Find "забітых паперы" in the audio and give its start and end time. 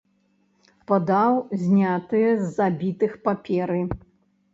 2.57-3.77